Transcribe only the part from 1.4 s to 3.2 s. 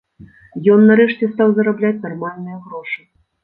зарабляць нармальныя грошы.